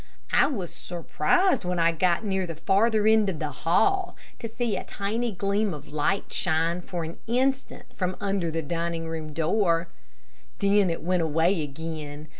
I 0.31 0.47
was 0.47 0.73
surprised 0.73 1.63
when 1.63 1.77
I 1.77 1.91
got 1.91 2.25
near 2.25 2.47
the 2.47 2.55
farther 2.55 3.05
end 3.05 3.29
of 3.29 3.37
the 3.37 3.51
hall, 3.51 4.15
to 4.39 4.47
see 4.47 4.75
a 4.75 4.83
tiny 4.83 5.31
gleam 5.31 5.75
of 5.75 5.89
light 5.93 6.33
shine 6.33 6.81
for 6.81 7.03
an 7.03 7.19
instant 7.27 7.85
from 7.93 8.15
under 8.19 8.49
the 8.49 8.63
dining 8.63 9.07
room 9.07 9.31
door. 9.31 9.89
Then 10.57 10.89
it 10.89 11.03
went 11.03 11.21
away 11.21 11.61
again. 11.61 12.29